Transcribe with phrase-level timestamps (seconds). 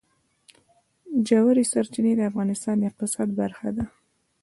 [1.27, 3.85] ژورې سرچینې د افغانستان د اقتصاد برخه ده.